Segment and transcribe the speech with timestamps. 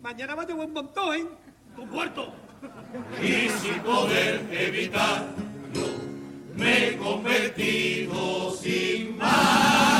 [0.00, 1.26] Mañana va de buen montón, ¿eh?
[1.74, 2.32] Con muerto.
[3.20, 5.86] Y sin poder evitarlo,
[6.54, 9.99] me he convertido sin más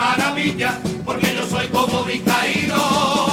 [0.00, 2.74] maravilla, porque yo soy como vizcaíno.
[2.74, 3.29] Mira,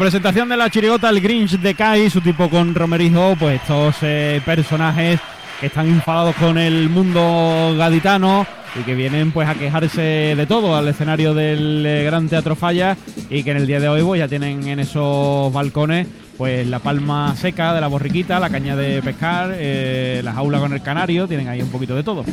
[0.00, 4.40] presentación de la chirigota El Grinch de Kai, su tipo con Romerijo, pues estos eh,
[4.46, 5.20] personajes
[5.60, 8.46] que están enfadados con el mundo gaditano
[8.80, 12.96] y que vienen pues a quejarse de todo al escenario del eh, Gran Teatro Falla
[13.28, 16.08] y que en el día de hoy pues, ya tienen en esos balcones
[16.38, 20.72] pues la palma seca de la borriquita, la caña de pescar, eh, la jaula con
[20.72, 22.24] el canario, tienen ahí un poquito de todo.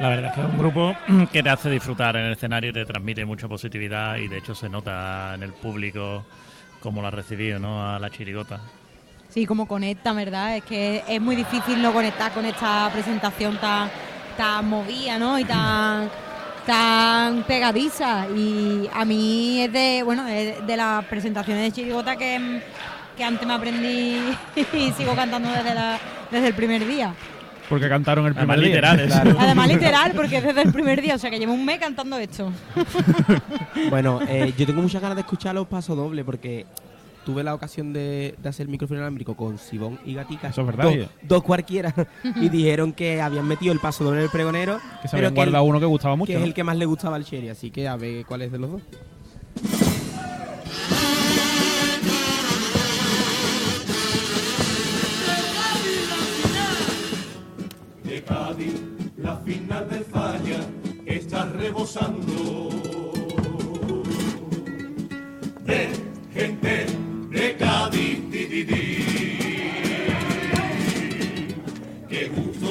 [0.00, 0.96] La verdad es que es un grupo
[1.32, 4.68] que te hace disfrutar en el escenario te transmite mucha positividad y de hecho se
[4.68, 6.24] nota en el público
[6.84, 7.88] cómo lo ha recibido, ¿no?
[7.88, 8.60] A la chirigota.
[9.30, 10.58] Sí, como conecta, ¿verdad?
[10.58, 13.90] Es que es muy difícil no conectar con esta presentación tan,
[14.36, 15.38] tan movida, ¿no?
[15.38, 16.08] Y tan,
[16.66, 18.26] tan pegadiza.
[18.28, 22.60] Y a mí es de, bueno, es de las presentaciones de Chirigota que,
[23.16, 24.18] que antes me aprendí
[24.74, 25.98] y sigo cantando desde, la-
[26.30, 27.14] desde el primer día.
[27.68, 28.92] Porque cantaron el primer Además, día.
[29.06, 29.36] literales.
[29.38, 32.16] Además literal, porque es desde el primer día, o sea que llevo un mes cantando
[32.18, 32.52] esto.
[33.90, 36.64] Bueno, eh, yo tengo muchas ganas de escuchar los pasos dobles porque
[37.24, 40.48] tuve la ocasión de, de hacer micrófono inalámbrico con Sibón y Gatica.
[40.48, 40.90] Eso es verdad,
[41.22, 41.92] Dos, cualquiera.
[42.36, 44.78] y dijeron que habían metido el paso doble del pregonero.
[45.02, 46.28] Que se pero habían guardado el- uno que gustaba mucho.
[46.28, 46.46] Que es ¿no?
[46.46, 48.70] el que más le gustaba al Cherry, así que a ver cuál es de los
[48.72, 48.82] dos.
[58.26, 60.60] La final de falla
[61.06, 62.70] está rebosando
[65.64, 65.88] de
[66.32, 66.86] gente
[67.30, 68.30] de Cádiz.
[68.30, 68.84] di, di, di.
[72.08, 72.68] Qué gusto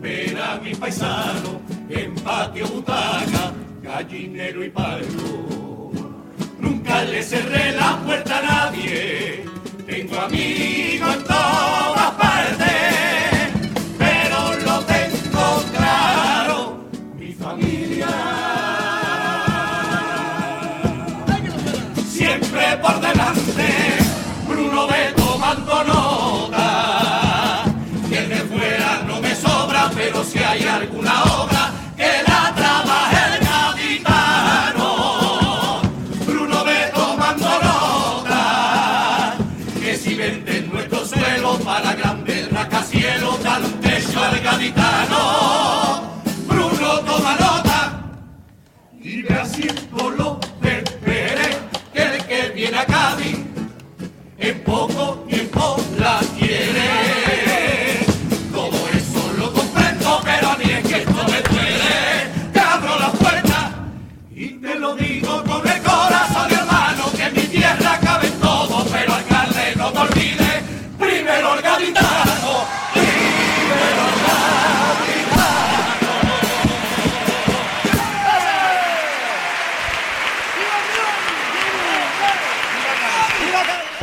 [0.00, 3.52] ver a mi paisano en patio butaca,
[3.82, 5.92] gallinero y palco.
[6.58, 9.44] Nunca le cerré la puerta a nadie,
[9.86, 11.57] tengo amigos en todas
[49.02, 51.58] y ve haciendo lo de Pérez,
[51.92, 53.37] que el que viene a Cádiz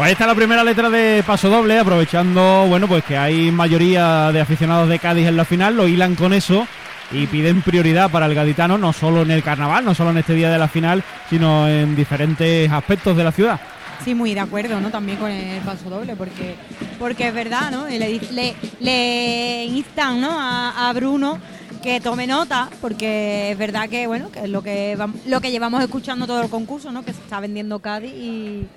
[0.05, 4.31] Pues ahí está la primera letra de Paso Doble, aprovechando, bueno, pues que hay mayoría
[4.31, 6.67] de aficionados de Cádiz en la final, lo hilan con eso
[7.11, 10.35] y piden prioridad para el gaditano, no solo en el carnaval, no solo en este
[10.35, 13.59] día de la final, sino en diferentes aspectos de la ciudad.
[14.03, 14.91] Sí, muy de acuerdo, ¿no?
[14.91, 16.53] También con el paso doble, porque,
[16.99, 17.87] porque es verdad, ¿no?
[17.87, 20.37] Le, le, instan, ¿no?
[20.39, 21.39] A, Bruno
[21.81, 25.81] que tome nota, porque es verdad que, bueno, que es lo que, lo que llevamos
[25.81, 27.03] escuchando todo el concurso, ¿no?
[27.03, 28.67] Que se está vendiendo Cádiz y,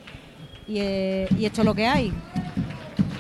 [0.69, 2.13] y, eh, y esto es lo que hay.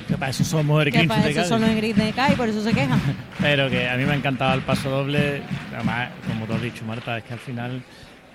[0.06, 1.48] Que para eso somos el Que para de eso Cádiz.
[1.48, 3.00] son los de Cádiz, por eso se quejan.
[3.40, 5.42] Pero que a mí me ha encantado el paso doble.
[5.74, 7.82] Además, como tú has dicho, Marta, es que al final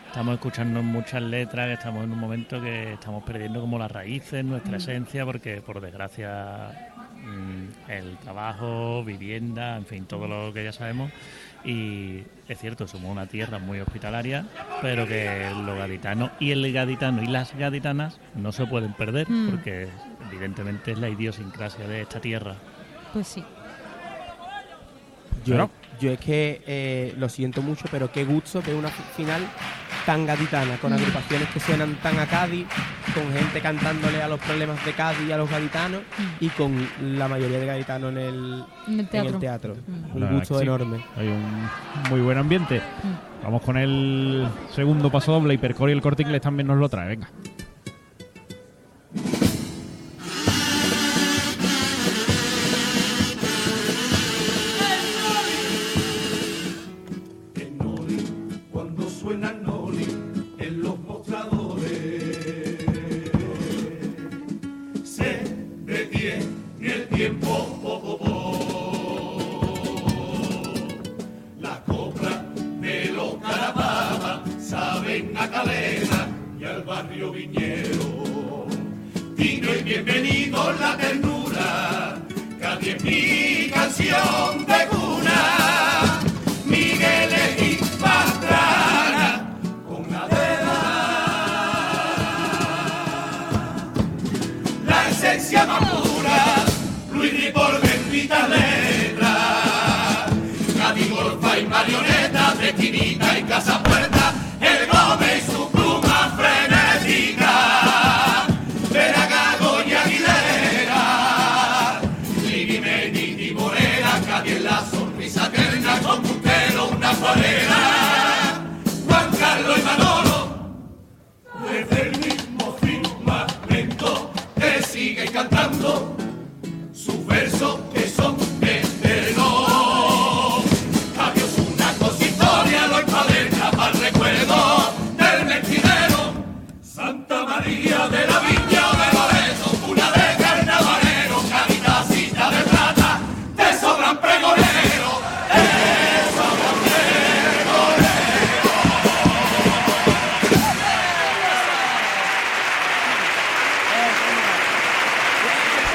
[0.07, 4.45] estamos escuchando muchas letras, que estamos en un momento que estamos perdiendo como las raíces,
[4.45, 6.91] nuestra esencia, porque por desgracia
[7.23, 11.11] mm, el trabajo, vivienda, en fin, todo lo que ya sabemos.
[11.65, 14.45] Y es cierto, somos una tierra muy hospitalaria,
[14.81, 19.49] pero que los gaditanos y el gaditano y las gaditanas no se pueden perder, Mm.
[19.51, 19.87] porque
[20.29, 22.55] evidentemente es la idiosincrasia de esta tierra.
[23.13, 23.43] Pues sí.
[25.45, 25.69] Yo,
[25.99, 29.41] yo es que eh, lo siento mucho, pero qué gusto ver una fi- final
[30.05, 32.67] tan gaditana, con agrupaciones que suenan tan a Cádiz,
[33.13, 36.01] con gente cantándole a los problemas de Cádiz y a los gaditanos,
[36.39, 39.29] y con la mayoría de gaditanos en el, En el teatro.
[39.29, 39.75] En el teatro.
[39.87, 40.15] Mm.
[40.15, 40.63] Un gusto sí.
[40.63, 41.03] enorme.
[41.15, 42.79] Hay un muy buen ambiente.
[42.79, 43.43] Mm.
[43.43, 47.07] Vamos con el segundo paso doble, Hipercore y el corte inglés también nos lo trae,
[47.07, 47.29] venga.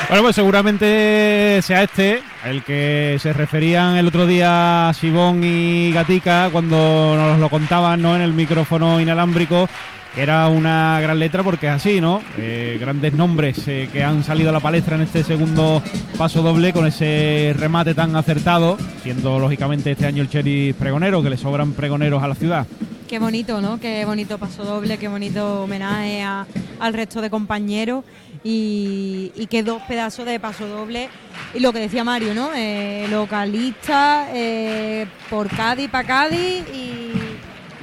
[0.09, 6.49] Bueno, pues seguramente sea este, el que se referían el otro día Sibón y Gatica
[6.51, 8.17] cuando nos lo contaban ¿no?
[8.17, 9.69] en el micrófono inalámbrico,
[10.15, 12.23] que era una gran letra porque es así, ¿no?
[12.39, 15.83] Eh, grandes nombres eh, que han salido a la palestra en este segundo
[16.17, 21.29] paso doble con ese remate tan acertado, siendo lógicamente este año el Cherry pregonero, que
[21.29, 22.67] le sobran pregoneros a la ciudad.
[23.07, 23.79] Qué bonito, ¿no?
[23.79, 28.05] Qué bonito paso doble, qué bonito homenaje al resto de compañeros
[28.45, 31.09] y, y qué dos pedazos de paso doble.
[31.55, 32.51] Y lo que decía Mario, ¿no?
[32.55, 37.13] Eh, localista, eh, por Cádiz, para Cádiz y,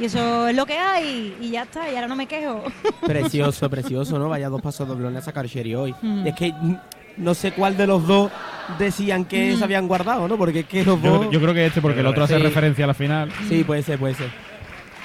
[0.02, 2.64] y eso es lo que hay y ya está, y ahora no me quejo.
[3.06, 4.30] Precioso, precioso, ¿no?
[4.30, 5.96] Vaya dos pasos doblones a sacar Sherry hoy.
[6.02, 6.28] Mm.
[6.28, 6.76] Es que mm,
[7.18, 8.32] no sé cuál de los dos
[8.78, 9.58] decían que Mm.
[9.58, 10.38] se habían guardado, ¿no?
[10.38, 11.32] Porque es que los Yo, dos...
[11.32, 12.42] yo creo que este, porque el otro hace Sí.
[12.44, 13.32] referencia a la final.
[13.48, 14.30] Sí, puede ser, puede ser.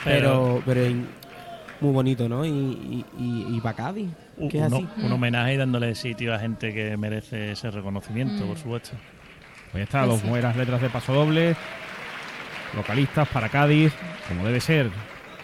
[0.05, 0.81] Pero, pero
[1.81, 2.45] muy bonito, ¿no?
[2.45, 4.09] Y, y, y, y pa' Cádiz,
[4.41, 4.75] Un, que es así.
[4.97, 8.49] un- un homenaje y dándole sitio a gente que merece ese reconocimiento, Mm.
[8.49, 8.91] por supuesto.
[9.73, 10.29] Pues ya está, Pues dos sí.
[10.29, 11.55] buenas letras de paso doble,
[12.75, 13.93] localistas para Cádiz,
[14.29, 14.91] como debe ser,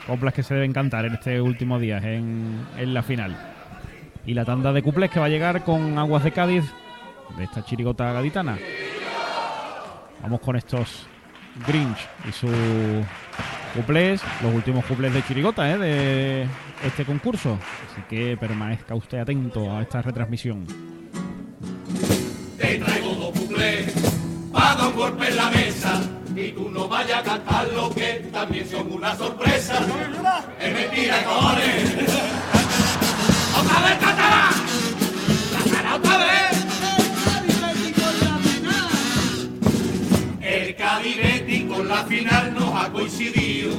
[0.07, 3.37] coplas que se deben cantar en este último día en, en la final.
[4.25, 6.65] Y la tanda de cuplés que va a llegar con Aguas de Cádiz,
[7.37, 8.59] de esta chirigota gaditana.
[10.23, 11.07] Vamos con estos
[11.67, 11.99] Grinch
[12.29, 12.49] y su
[13.75, 15.79] cuplés, los últimos cuplés de Chirigota, ¿eh?
[15.79, 16.47] de
[16.85, 17.59] este concurso.
[17.91, 20.67] Así que permanezca usted atento a esta retransmisión.
[22.59, 23.93] Te traigo dos cuplés
[24.53, 26.01] para dar un golpe en la mesa
[26.35, 29.81] y tú no vayas a cantar lo que también son una sorpresa.
[30.61, 31.93] Es mentira, cojones.
[33.59, 34.51] ¡Otra vez cantará!
[35.53, 36.46] ¡Cantará otra vez!
[41.97, 43.75] La final nos ha coincidido.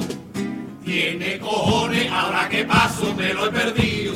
[0.84, 4.14] Tiene cojones, ahora que paso me lo he perdido.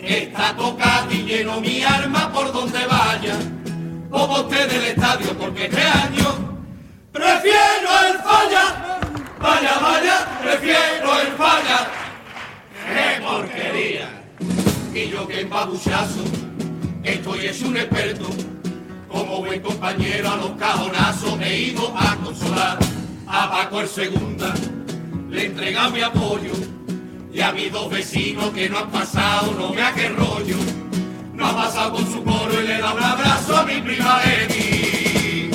[0.00, 3.36] Está tocado y lleno mi alma por donde vaya.
[4.10, 6.28] Como usted del estadio porque este año
[7.12, 8.98] prefiero el falla.
[9.38, 11.78] Vaya, vaya, prefiero el falla.
[12.86, 14.08] ¡Qué porquería!
[14.94, 16.24] Y yo que en babuchazo
[17.02, 18.30] estoy es un experto.
[19.08, 22.78] Como buen compañero a los cajonazos he ido a consolar
[23.30, 24.52] a Paco el segunda.
[25.30, 26.52] Le entrega mi apoyo
[27.32, 30.56] y a mis dos vecinos que no han pasado, no vea qué rollo.
[31.34, 35.50] No ha pasado con su coro y le da un abrazo a mi prima Leti.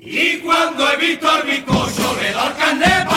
[0.00, 3.08] Y cuando he visto al bizcocho le da el carnet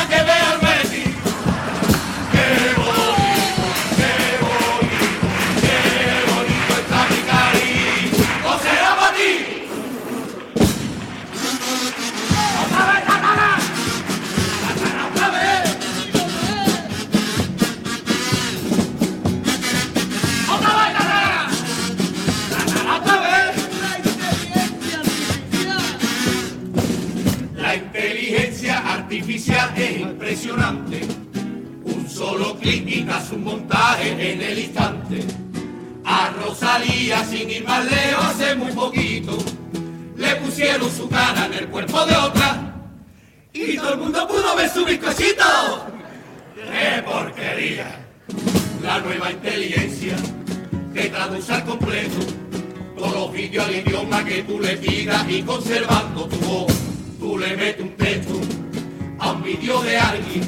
[59.43, 60.47] vídeo de alguien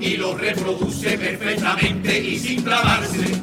[0.00, 3.42] y lo reproduce perfectamente y sin trabarse.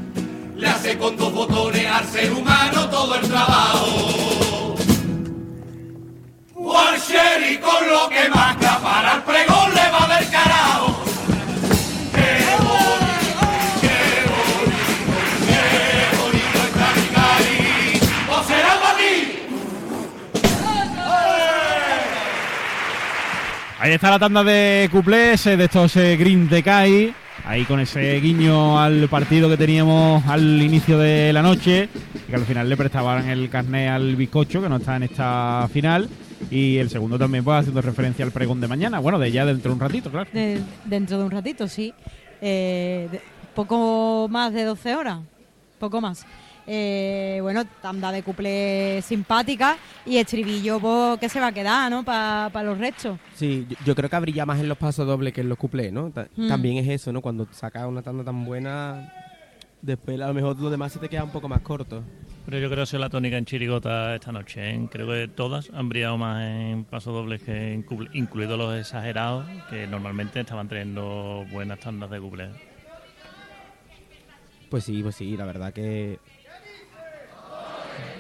[0.56, 4.76] Le hace con dos botones al ser humano todo el trabajo.
[6.56, 8.61] O al Sherry con lo que marca
[23.92, 27.14] Está la tanda de cuplés eh, de estos eh, Green de Kai.
[27.46, 31.90] Ahí con ese guiño al partido que teníamos al inicio de la noche.
[32.30, 36.08] Que al final le prestaban el carné al bizcocho, que no está en esta final.
[36.50, 39.00] Y el segundo también, pues haciendo referencia al pregón de mañana.
[39.00, 40.30] Bueno, de ya dentro de un ratito, claro.
[40.32, 41.94] De- dentro de un ratito, sí.
[42.42, 43.22] Eh, de-
[43.54, 45.20] poco más de 12 horas,
[45.80, 46.26] poco más.
[46.68, 52.04] Eh, bueno, tanda de cuplé simpática y estribillo pues, que se va a quedar, ¿no?
[52.04, 53.18] Para los restos.
[53.36, 55.92] Sí, yo, yo creo que brilla más en los pasos dobles que en los cuplés,
[55.92, 56.10] ¿no?
[56.12, 56.48] Ta- Mm.
[56.48, 57.22] También es eso, ¿no?
[57.22, 59.12] Cuando sacas una tanda tan buena,
[59.82, 62.04] después a lo mejor lo demás se te queda un poco más corto.
[62.46, 64.72] Pero yo creo que ha sido la tónica en Chirigota esta noche.
[64.72, 64.88] ¿eh?
[64.92, 69.46] Creo que todas han brillado más en pasos dobles que en cuplé, incluidos los exagerados,
[69.70, 72.50] que normalmente estaban teniendo buenas tandas de cuplé.
[74.70, 76.20] Pues sí, pues sí, la verdad que...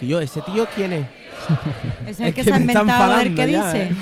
[0.01, 1.05] Tío, ¿ese tío quién es?
[2.08, 3.84] Ese es Es el que, que se ha inventado, a ver qué ya, dice.
[3.84, 3.96] ¿eh?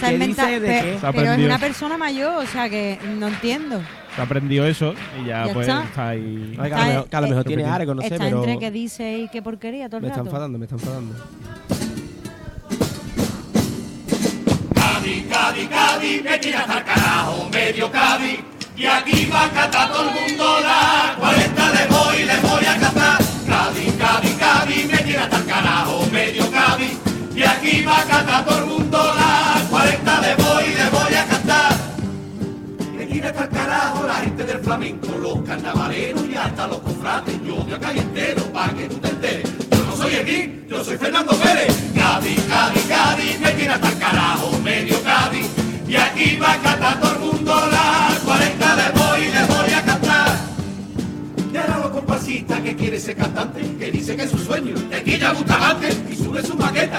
[0.00, 3.80] Se ha ¿Qué inventado, pero es una persona mayor, o sea que no entiendo.
[4.16, 5.84] Se aprendió eso y ya, Ya pues está.
[5.84, 6.56] está, ahí.
[6.58, 8.24] Ay, que a lo mejor, que a lo eh, mejor tiene algo, no sé, Está
[8.24, 8.38] pero...
[8.38, 11.14] entre que dice y qué porquería todo el Me está enfadando, me está enfadando.
[14.74, 18.40] Cádiz, Cádiz, Cádiz, me tira hasta el carajo, medio Cádiz.
[18.76, 22.76] Y aquí va a cantar todo el mundo la 40 le voy, le voy a
[22.80, 23.23] cantar.
[23.98, 26.96] Cádiz, Cádiz, me tira hasta carajo, medio Cádiz.
[27.34, 31.26] Y aquí va a cantar todo el mundo la 40 le voy, le voy a
[31.26, 31.76] cantar.
[32.96, 37.34] Me tira hasta el carajo la gente del flamenco, los carnavaleros y hasta los cofrades.
[37.44, 39.50] Yo de acá entero, para que tú te enteres.
[39.70, 41.76] Yo no soy Edín, yo soy Fernando Pérez.
[41.94, 45.46] Cádiz, Cádiz, Cádiz, me tira hasta el carajo, medio Cádiz.
[45.88, 47.00] Y aquí va a cantar
[55.14, 56.98] aquí ya Bustamante, y sube su maqueta,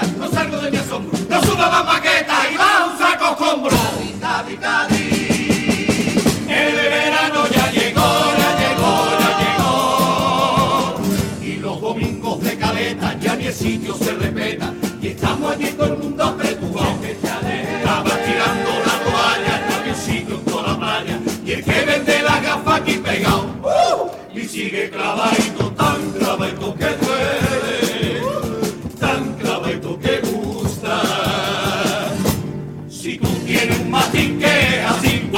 [33.80, 35.30] un mastín que es así,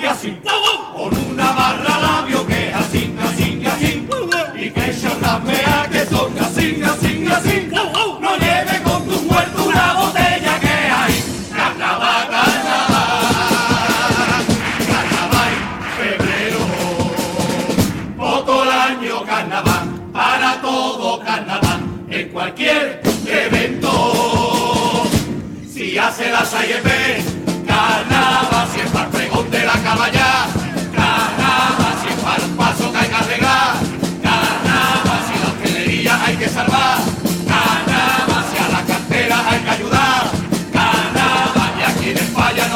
[0.00, 0.38] y así,
[0.94, 4.08] con una barra labio que es así, así, así,
[4.56, 4.92] y que
[5.90, 7.15] que son así, así.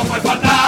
[0.02, 0.59] no fue fatal.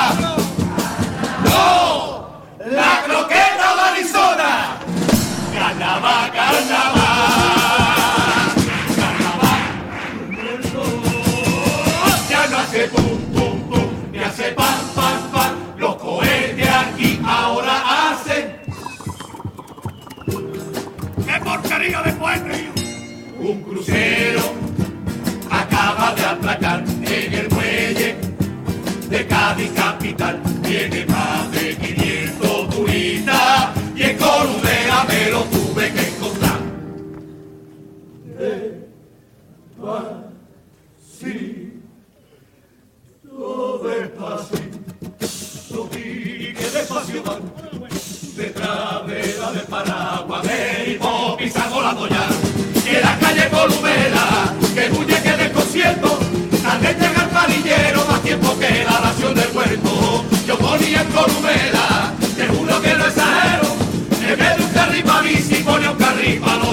[30.62, 36.58] tiene más de 500 turistas y en Corudera me lo tuve que encontrar.
[38.38, 38.82] De
[39.78, 40.20] Despacito,
[43.82, 47.40] despacito, y que despacio van
[48.36, 52.28] detrás de la de del paraguas, venimos pisando la doya,
[52.84, 56.18] que la calle Columela, que huye que del concierto,
[56.62, 59.91] tarde llega el palillero, más tiempo que la nación del huerto.
[61.12, 63.68] Columela, te juro que no exagero,
[64.26, 65.22] en vez de un carril para
[65.64, 66.71] pone un carril para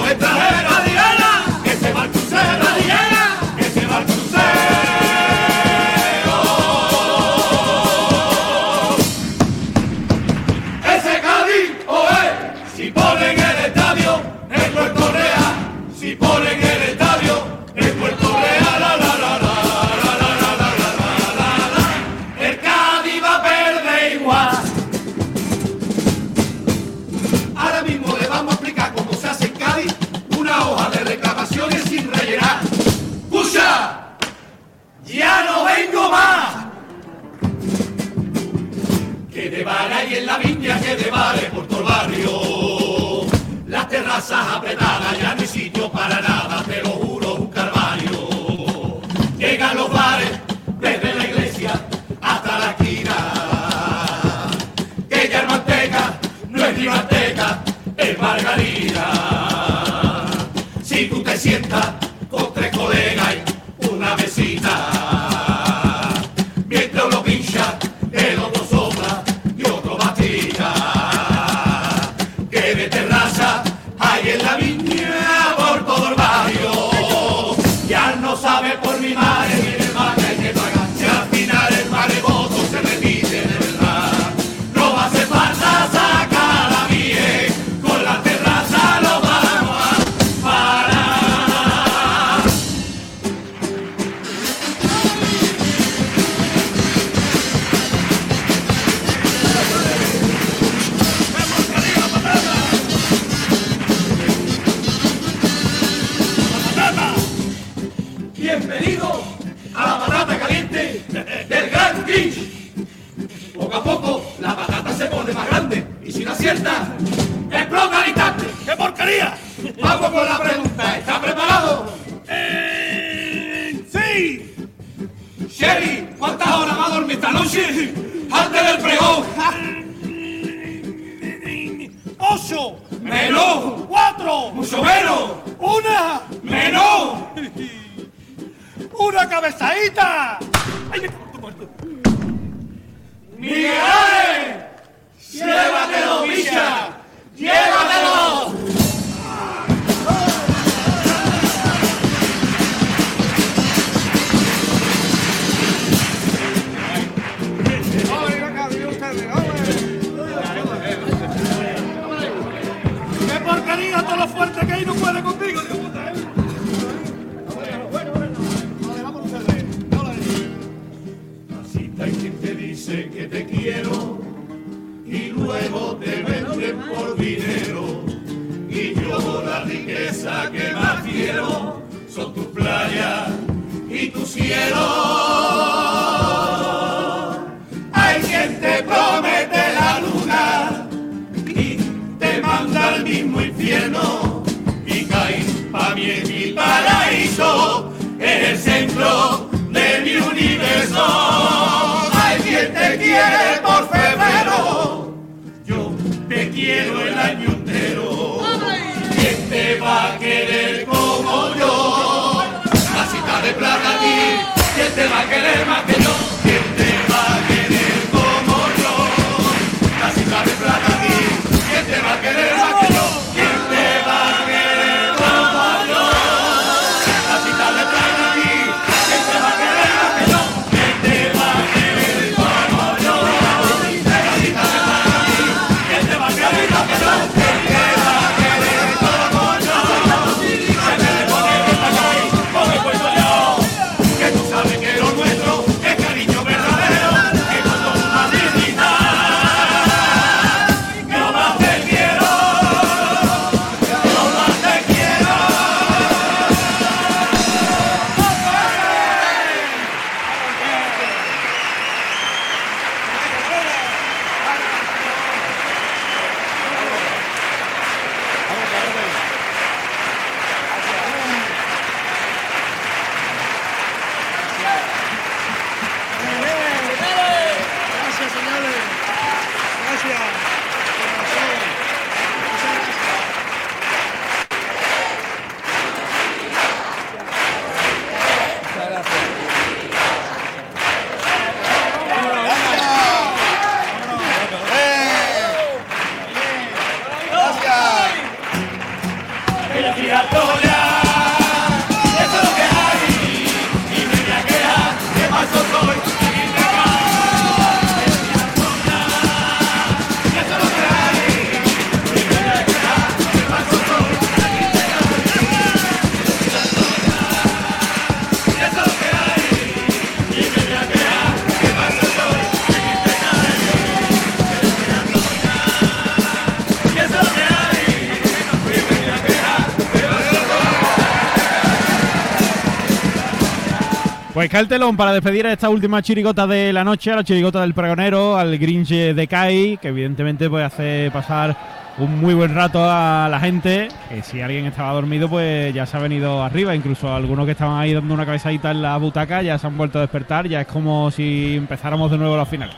[334.50, 337.60] Cae el telón para despedir a esta última chirigota de la noche, a la chirigota
[337.60, 341.56] del pregonero, al Grinch de Kai, que evidentemente puede hacer pasar
[341.98, 343.86] un muy buen rato a la gente.
[344.08, 346.74] Que si alguien estaba dormido, pues ya se ha venido arriba.
[346.74, 349.98] Incluso algunos que estaban ahí dando una cabezadita en la butaca ya se han vuelto
[349.98, 350.48] a despertar.
[350.48, 352.70] Ya es como si empezáramos de nuevo la final.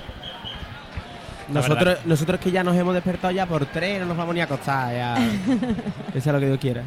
[1.48, 4.44] Nosotros, nosotros que ya nos hemos despertado ya por tres, no nos vamos ni a
[4.44, 4.92] acostar.
[4.92, 5.14] Ya.
[6.14, 6.82] Eso es lo que Dios quiera.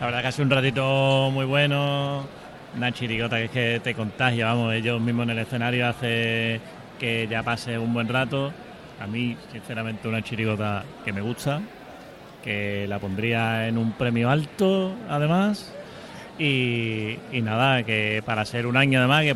[0.00, 2.45] La verdad que ha sido un ratito muy bueno.
[2.76, 6.60] Una chirigota que es que te contagia, vamos, ellos mismos en el escenario hace
[7.00, 8.52] que ya pase un buen rato.
[9.00, 11.62] A mí, sinceramente, una chirigota que me gusta,
[12.44, 15.74] que la pondría en un premio alto, además.
[16.38, 19.34] Y, y nada, que para ser un año además, que